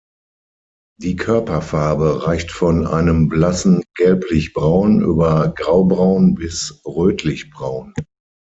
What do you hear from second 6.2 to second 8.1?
bis rötlichbraun.